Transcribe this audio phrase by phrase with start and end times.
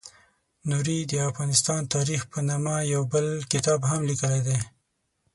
[0.69, 4.57] نوري د افغانستان تاریخ په نامه یو بل کتاب هم لیکلی دی.